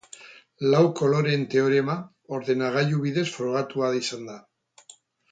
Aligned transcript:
Lau 0.69 0.79
koloreen 0.99 1.43
teorema 1.55 1.97
ordenagailu 2.37 3.01
bidez 3.03 3.25
frogatua 3.35 3.91
izan 3.99 4.25
da. 4.31 4.39